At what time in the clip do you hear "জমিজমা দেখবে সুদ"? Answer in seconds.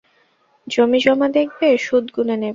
0.67-2.05